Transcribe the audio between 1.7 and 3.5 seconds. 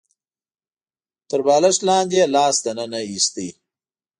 لاندې يې لاس ننه ايست.